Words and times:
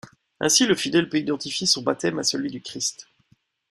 Ainsi, 0.39 0.65
le 0.65 0.73
fidèle 0.73 1.09
peut 1.09 1.19
identifier 1.19 1.67
son 1.67 1.83
baptême 1.83 2.17
à 2.17 2.23
celui 2.23 2.49
du 2.49 2.59
Christ. 2.59 3.07